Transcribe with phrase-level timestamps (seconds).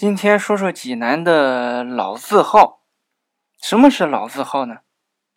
[0.00, 2.80] 今天说说济南的老字号。
[3.60, 4.76] 什么是老字号呢？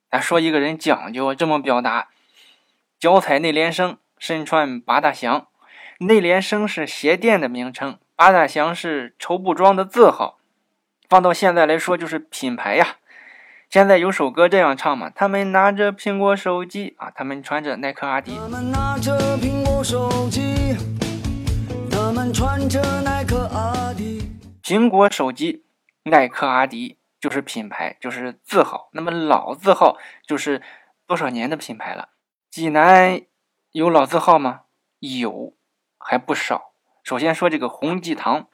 [0.10, 2.08] 咱说一个人讲究，这么表达：
[2.98, 5.48] 脚踩内联升，身穿八大祥。
[6.00, 10.38] 内联升是鞋店的名称，八大祥是绸布庄的字号。
[11.10, 12.96] 放到现在来说，就是品牌呀。
[13.70, 18.38] 现在有首歌这样唱嘛：他们拿着苹果手机啊，他们穿着耐克阿迪。
[18.38, 20.78] 他们拿着苹果手机，
[21.92, 23.03] 他们穿着。
[24.74, 25.66] 苹果手机、
[26.06, 28.90] 耐克、阿迪就是品牌，就是字号。
[28.94, 30.64] 那么老字号就是
[31.06, 32.10] 多少年的品牌了？
[32.50, 33.22] 济南
[33.72, 34.62] 有老字号吗？
[34.98, 35.54] 有，
[36.00, 36.72] 还不少。
[37.04, 38.48] 首先说这个宏济堂，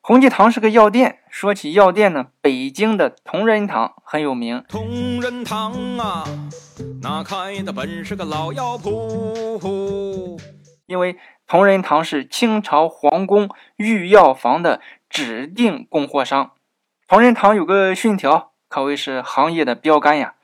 [0.00, 1.18] 宏济堂是个药店。
[1.28, 4.64] 说起药店呢，北京的同仁堂很有名。
[4.68, 6.22] 同仁堂啊，
[7.02, 10.38] 那开的本是个老药铺。
[10.86, 14.80] 因为同仁堂是清朝皇宫御药房的。
[15.08, 16.52] 指定供货商，
[17.08, 20.34] 同仁堂有个训条，可谓是行业的标杆呀，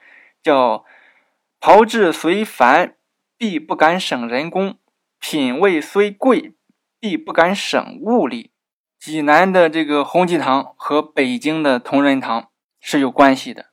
[0.42, 0.84] 叫
[1.60, 2.96] “炮制虽繁，
[3.36, 4.78] 必不敢省人工；
[5.20, 6.54] 品味虽贵，
[6.98, 8.50] 必不敢省物力”。
[8.98, 12.48] 济南的这个弘济堂和北京的同仁堂
[12.80, 13.66] 是有关系的。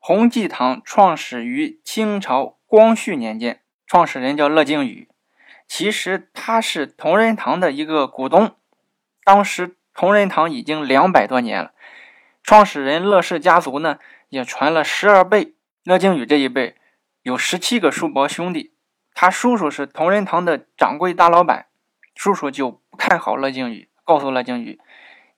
[0.00, 5.08] 弘济堂创始于清朝光绪年间，创始人叫乐靖宇，
[5.68, 8.56] 其实他是同仁堂的一个股东，
[9.24, 9.75] 当时。
[9.96, 11.72] 同仁堂已经两百多年了，
[12.42, 15.54] 创始人乐氏家族呢也传了十二辈。
[15.84, 16.76] 乐靖宇这一辈
[17.22, 18.74] 有十七个叔伯兄弟，
[19.14, 21.68] 他叔叔是同仁堂的掌柜大老板，
[22.14, 24.78] 叔叔就不看好乐靖宇，告诉乐靖宇：“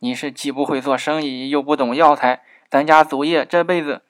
[0.01, 4.03] 你是既不会做生意，又不懂药材，咱家祖业这辈子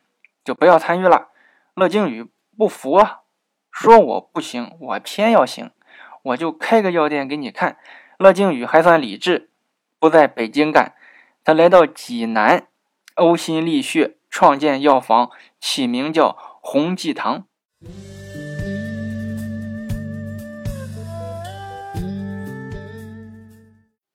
[0.42, 1.28] 就不要参与了。”
[1.76, 3.18] 乐靖宇不服啊，
[3.70, 5.70] 说我不行，我偏要行，
[6.22, 7.76] 我就开个药店给你看。
[8.16, 9.50] 乐靖宇还算理智。
[10.00, 10.94] 不在北京干，
[11.42, 12.68] 他来到济南，
[13.16, 15.30] 呕心沥血创建药房，
[15.60, 17.46] 起名叫洪济堂。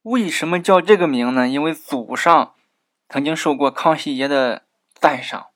[0.04, 1.48] 为什么叫这个名呢？
[1.48, 2.54] 因为祖上
[3.10, 4.64] 曾经受过康熙爷的
[4.94, 5.48] 赞赏。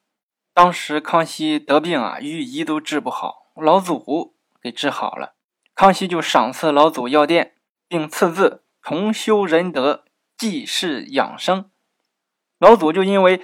[0.53, 5.35] 当时康熙得病啊，御医都治不好，老祖给治好了。
[5.75, 7.53] 康熙就赏赐老祖药店，
[7.87, 10.05] 并赐字“同修仁德”。
[10.37, 11.71] 济世养生，
[12.59, 13.41] 老祖就因为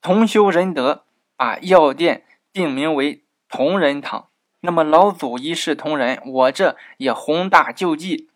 [0.00, 1.04] 同修仁德，
[1.36, 4.30] 把药店定名为同仁堂。
[4.62, 8.30] 那么老祖一视同仁，我这也宏大救济，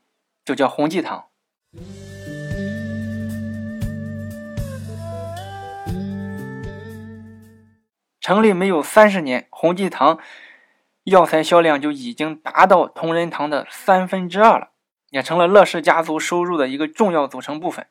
[0.44, 1.24] 就叫弘济堂。
[8.20, 10.20] 成立没有三十年，弘济堂
[11.02, 14.70] 药材销量就已经达到同仁堂的三分之二了。
[15.10, 17.86] 也成了乐氏家族收入的一个重要组成部分。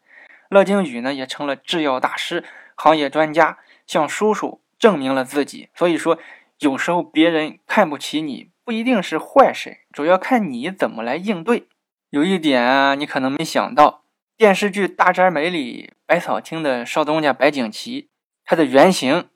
[0.49, 2.43] 乐靖宇呢，也成了制药大师、
[2.75, 5.69] 行业专家，向叔叔证明了自己。
[5.75, 6.17] 所以说，
[6.59, 11.67] 有时候别人看不起你，不一定是坏事，主要看你怎么来应对。
[12.09, 14.03] 有一点你可能没想到，
[14.37, 18.09] 电视剧《大宅门》里百草厅的少东家白景琦，
[18.45, 19.27] 他的原型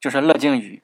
[0.00, 0.82] 就是乐靖宇。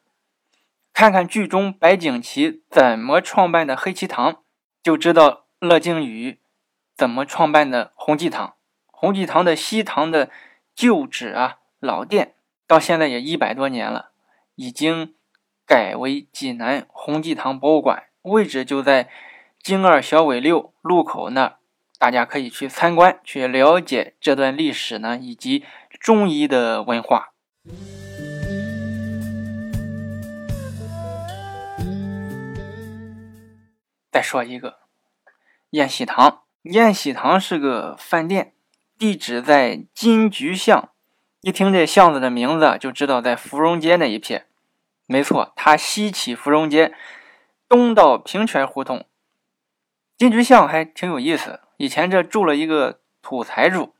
[0.93, 4.43] 看看剧中白景琦怎么创办的黑旗堂，
[4.83, 5.40] 就知道。
[5.61, 6.39] 乐靖宇
[6.97, 8.55] 怎么创办的弘济堂？
[8.87, 10.31] 弘济堂的西堂的
[10.75, 12.35] 旧址啊，老店
[12.67, 14.13] 到现在也一百多年了，
[14.55, 15.15] 已经
[15.67, 19.11] 改为济南弘济堂博物馆，位置就在
[19.63, 21.57] 京二小纬六路口那儿，
[21.99, 25.67] 大家可以去参观，去了解这段历史呢，以及
[26.01, 27.35] 中医的文化。
[34.11, 34.81] 再说一个。
[35.71, 38.55] 宴喜堂，宴喜堂是个饭店，
[38.99, 40.91] 地址在金菊巷。
[41.43, 44.47] 一听这巷子的名字，就知道在芙蓉街那一片。
[45.07, 46.93] 没错，它西起芙蓉街，
[47.69, 49.07] 东到平泉胡同。
[50.19, 53.95] 金菊巷还挺有意思，以前这住了一个土财主，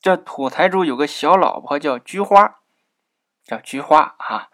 [0.00, 2.60] 这土财主有个小老婆叫菊花，
[3.44, 4.48] 叫菊花啊。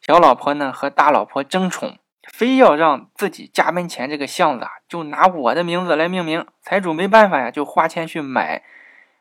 [0.00, 1.98] 小老婆呢和大老婆争宠。
[2.32, 6.46] 非要让自己家门前这个巷子啊，就拿我的名字来命名。
[6.62, 8.62] 财主没办法呀，就花钱去买，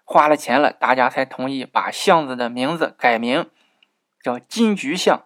[0.06, 3.50] 花了钱了，大家才同意把巷子的名字改名，
[4.24, 5.26] 叫金菊巷。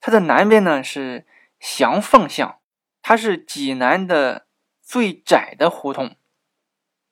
[0.00, 1.26] 它的南边呢是
[1.60, 2.58] 祥凤巷，
[3.02, 4.46] 它是济南的
[4.82, 6.16] 最窄的胡同，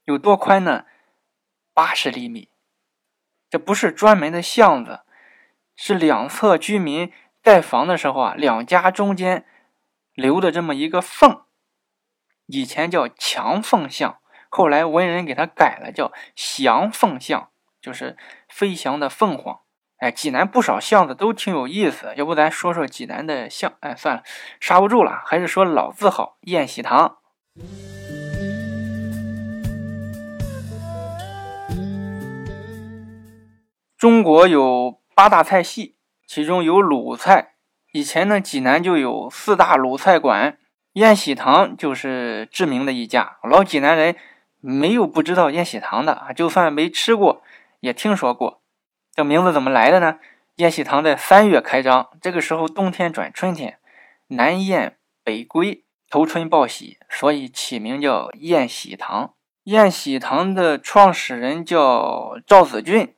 [0.05, 0.87] 有多宽呢？
[1.73, 2.49] 八十厘米。
[3.49, 5.03] 这不是专门的巷子，
[5.77, 9.45] 是两侧居民盖房的时候啊，两家中间。
[10.17, 11.43] 留的这么一个缝，
[12.47, 14.17] 以前叫墙缝巷，
[14.49, 17.51] 后来文人给它改了，叫翔凤巷，
[17.83, 18.17] 就是
[18.49, 19.61] 飞翔的凤凰。
[19.99, 23.75] 哎，济南不少巷子都挺有意思，要不咱说说济南的巷？
[23.81, 24.23] 哎，算了，
[24.59, 27.19] 刹不住了，还是说老字号宴喜堂。
[33.99, 35.97] 中国有八大菜系，
[36.27, 37.56] 其中有鲁菜。
[37.97, 40.59] 以前呢，济南就有四大鲁菜馆，
[40.93, 43.39] 宴喜堂就是知名的一家。
[43.43, 44.17] 老济南人
[44.61, 47.43] 没有不知道宴喜堂的啊，就算没吃过，
[47.81, 48.61] 也听说过。
[49.15, 50.19] 这名字怎么来的呢？
[50.57, 53.79] 宴喜堂在三月开张，这个时候冬天转春天，
[54.27, 59.33] 南雁北归，头春报喜，所以起名叫宴喜堂。
[59.63, 63.15] 宴喜堂的创始人叫赵子俊。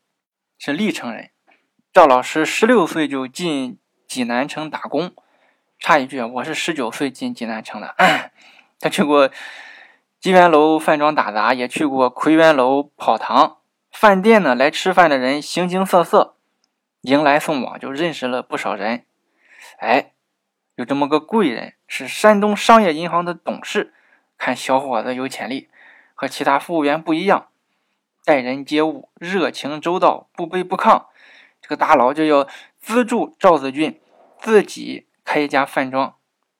[0.56, 1.30] 是历城人，
[1.92, 5.12] 赵老师十六岁就进济南城打工。
[5.78, 7.94] 插一句，我是十九岁进济南城的。
[8.80, 9.30] 他去过
[10.18, 13.58] 金源楼饭庄打杂，也去过奎元楼跑堂。
[13.92, 16.36] 饭店呢，来吃饭的人形形色色，
[17.02, 19.04] 迎来送往，就认识了不少人。
[19.78, 20.12] 哎，
[20.76, 23.92] 有这么个贵人，是山东商业银行的董事。
[24.38, 25.68] 看小伙子有潜力，
[26.14, 27.48] 和其他服务员不一样。
[28.24, 31.04] 待人接物热情周到，不卑不亢。
[31.68, 32.48] 这个大佬就要
[32.80, 34.00] 资助赵子俊
[34.40, 36.14] 自己开一家饭庄，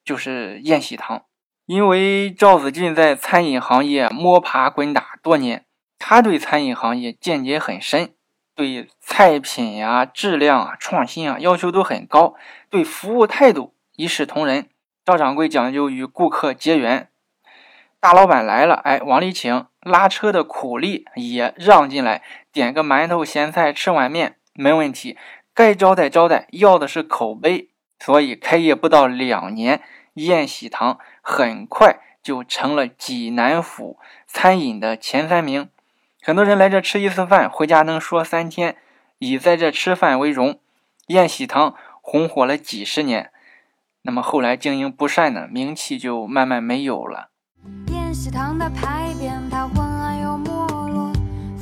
[0.05, 1.23] 就是宴喜堂。
[1.65, 5.65] 因为赵子俊在餐饮行业摸爬滚打多年，
[5.99, 8.13] 他对餐饮行业见解很深，
[8.55, 12.35] 对菜品呀、质量啊、创新啊要求都很高，
[12.69, 14.69] 对服务态度一视同仁。
[15.07, 17.09] 赵掌柜讲究与顾客结缘。
[17.99, 19.67] 大老板来了，哎，往里请。
[19.81, 22.23] 拉车的苦力也让进来，
[22.53, 25.17] 点个馒头、咸菜，吃碗面没问题。
[25.55, 27.71] 该招待招待，要的是口碑。
[28.01, 29.81] 所以开业不到两年，
[30.15, 35.69] 宴喜堂很快就成了济南府餐饮的前三名。
[36.23, 38.77] 很多人来这吃一次饭，回家能说三天，
[39.19, 40.61] 以在这吃饭为荣。
[41.09, 43.31] 宴喜堂红火了几十年，
[44.03, 47.31] 那么后来经营不善呢，名气就慢慢没有了。
[47.93, 50.47] 宴喜堂的牌匾，它昏暗又没
[50.89, 51.13] 落。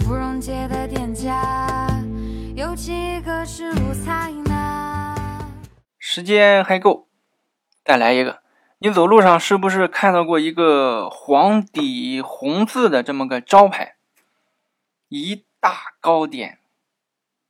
[0.01, 1.06] 芙蓉街的店，
[2.77, 5.17] 几个是鲁菜呢？
[5.99, 7.09] 时间还够，
[7.83, 8.43] 再来一个。
[8.79, 13.97] 你走路上是不是看到过一个黄底红字的这么个招牌？
[15.09, 16.59] 一大糕点。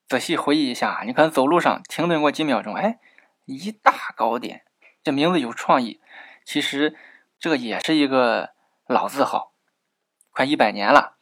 [0.08, 2.76] 仔细回忆一下，你可能走路上停顿过几秒钟。
[2.76, 3.00] 哎，
[3.46, 4.62] 一大糕点，
[5.02, 6.00] 这名字有创意。
[6.44, 6.96] 其实
[7.40, 8.50] 这个也是一个。
[8.88, 9.52] 老字号，
[10.30, 11.15] 快一百年了。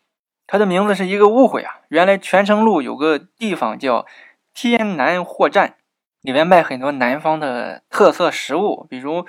[0.47, 1.81] 它的名字是一个误会啊！
[1.89, 4.07] 原来泉城路有个地方叫
[4.53, 5.77] 天南货站，
[6.21, 9.27] 里面卖很多南方的特色食物，比如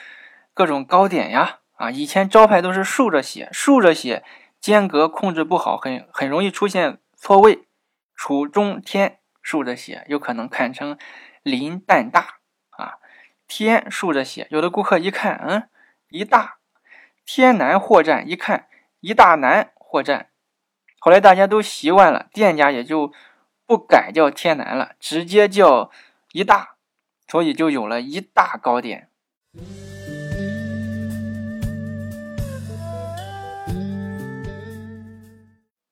[0.54, 1.60] 各种糕点呀。
[1.78, 4.24] 啊，以前招牌都是竖着写，竖着写
[4.62, 7.68] 间隔控制不好，很很容易出现错位。
[8.16, 10.98] 楚中天竖着写，有可能看成
[11.44, 12.40] 林蛋大
[12.70, 12.96] 啊。
[13.46, 15.64] 天竖着写，有的顾客一看，嗯，
[16.08, 16.60] 一大。
[17.26, 18.68] 天南货站一看，
[19.02, 20.30] 一大南货站，
[21.06, 23.14] 后来大家都习惯了，店家也就
[23.68, 25.92] 不改叫天南了，直接叫
[26.32, 26.78] 一大，
[27.28, 29.08] 所以就有了一大糕点。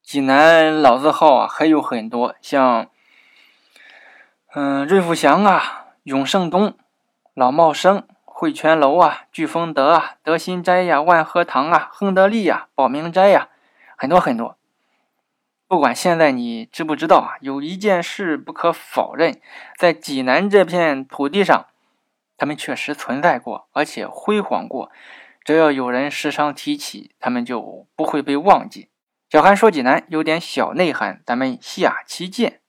[0.02, 2.88] 济南老字号啊还有很多，像
[4.56, 6.76] 嗯瑞福祥啊、永盛东、
[7.36, 8.08] 老茂生。
[8.26, 13.50] 汇泉楼啊，聚丰德啊，德心斋呀，万和堂啊，亨德利呀，宝明斋呀，
[13.96, 14.58] 很多很多。
[15.74, 19.42] 不管现在你知不知道啊，有一件事不可否认，
[19.76, 21.66] 在济南这片土地上，
[22.38, 24.92] 他们确实存在过，而且辉煌过。
[25.44, 28.90] 只要有人时常提起，他们就不会被忘记。
[29.32, 32.60] 小韩说济南有点小内涵，咱们下期见。